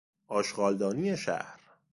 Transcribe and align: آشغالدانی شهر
آشغالدانی 0.27 1.17
شهر 1.17 1.59